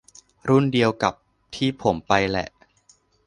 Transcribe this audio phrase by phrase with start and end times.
[0.49, 1.13] รุ่นเดียวกับ
[1.55, 2.47] ที่ผมไปแหละ